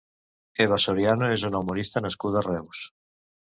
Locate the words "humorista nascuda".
1.65-2.43